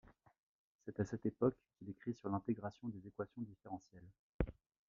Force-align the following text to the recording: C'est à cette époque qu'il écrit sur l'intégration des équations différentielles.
C'est 0.83 0.99
à 0.99 1.05
cette 1.05 1.27
époque 1.27 1.55
qu'il 1.77 1.87
écrit 1.91 2.15
sur 2.15 2.27
l'intégration 2.31 2.87
des 2.87 3.05
équations 3.07 3.43
différentielles. 3.43 4.09